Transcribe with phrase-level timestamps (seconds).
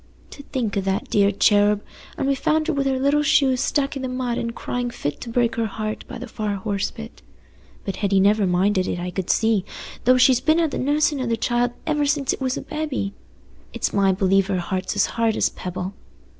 [0.31, 1.83] To think o' that dear cherub!
[2.17, 5.21] And we found her wi' her little shoes stuck i' the mud an' crying fit
[5.21, 7.21] to break her heart by the far horse pit.
[7.85, 9.63] But Hetty never minded it, I could see,
[10.05, 13.13] though she's been at the nussin' o' the child ever since it was a babby.
[13.73, 15.93] It's my belief her heart's as hard as a pebble."